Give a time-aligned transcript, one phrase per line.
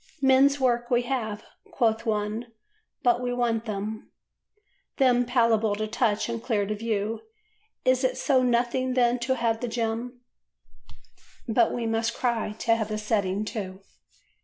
[0.19, 1.43] "Men's work we have,"
[1.73, 2.47] quoth one,
[3.03, 4.09] "but we want them—
[4.97, 7.21] Them palpable to touch and clear to view."
[7.85, 10.19] Is it so nothing, then, to have the gem
[11.47, 13.83] But we must cry to have the setting too?